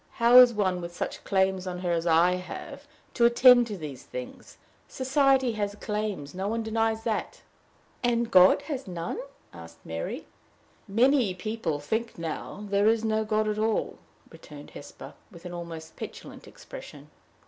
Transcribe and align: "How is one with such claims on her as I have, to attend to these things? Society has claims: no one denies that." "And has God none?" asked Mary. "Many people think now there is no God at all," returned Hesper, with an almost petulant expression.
"How 0.13 0.37
is 0.39 0.51
one 0.51 0.81
with 0.81 0.95
such 0.95 1.23
claims 1.23 1.67
on 1.67 1.77
her 1.81 1.91
as 1.91 2.07
I 2.07 2.31
have, 2.37 2.87
to 3.13 3.25
attend 3.25 3.67
to 3.67 3.77
these 3.77 4.01
things? 4.03 4.57
Society 4.87 5.51
has 5.51 5.75
claims: 5.75 6.33
no 6.33 6.47
one 6.47 6.63
denies 6.63 7.03
that." 7.03 7.43
"And 8.01 8.25
has 8.33 8.83
God 8.85 8.87
none?" 8.87 9.19
asked 9.53 9.85
Mary. 9.85 10.25
"Many 10.87 11.35
people 11.35 11.79
think 11.79 12.17
now 12.17 12.65
there 12.67 12.87
is 12.87 13.05
no 13.05 13.23
God 13.23 13.47
at 13.47 13.59
all," 13.59 13.99
returned 14.31 14.71
Hesper, 14.71 15.13
with 15.29 15.45
an 15.45 15.53
almost 15.53 15.95
petulant 15.95 16.47
expression. 16.47 17.11